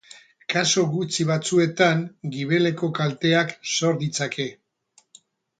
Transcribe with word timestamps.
Kasu 0.53 0.85
gutxi 0.93 1.27
batzuetan 1.31 2.01
gibeleko 2.37 2.91
kalteak 3.01 3.55
sor 3.77 4.03
ditzake. 4.05 4.49